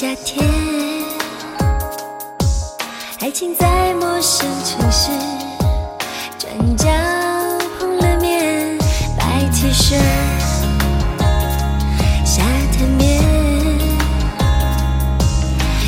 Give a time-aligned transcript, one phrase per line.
[0.00, 0.48] 夏天，
[3.18, 5.10] 爱情在陌生城市，
[6.38, 6.88] 转角
[7.78, 8.78] 碰了面，
[9.14, 9.98] 白 t 恤，
[12.24, 13.22] 沙滩面，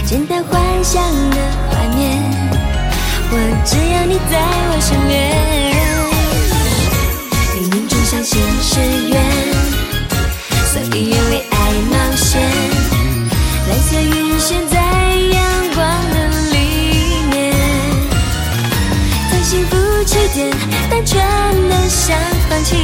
[0.05, 1.36] 简单幻想的
[1.70, 2.22] 画面，
[3.30, 4.36] 我只要你在
[4.69, 5.33] 我身边，
[7.56, 8.91] 冥冥中相信时。
[14.42, 15.41] 出现在阳
[15.73, 16.56] 光的里
[17.30, 17.55] 面，
[19.30, 20.50] 在幸福起点，
[20.91, 22.19] 单纯的像
[22.50, 22.74] 放弃。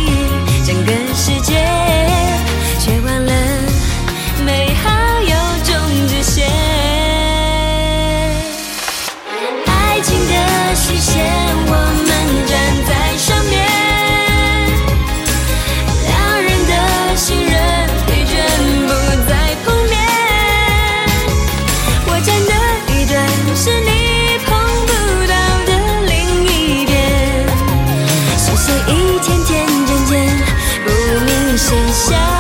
[31.59, 32.38] 写下。